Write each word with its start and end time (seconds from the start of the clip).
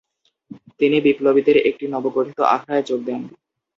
তিনি 0.79 0.97
বিপ্লবীদের 1.01 1.57
একটি 1.69 1.85
নবগঠিত 1.87 2.39
আখড়ায় 2.55 2.83
যোগ 2.83 2.99
দেন। 3.05 3.21